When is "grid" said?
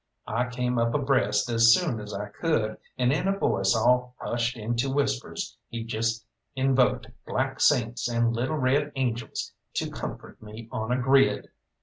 10.99-11.49